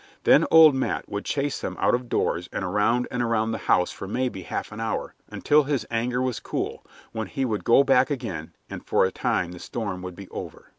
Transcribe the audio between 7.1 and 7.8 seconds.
when he would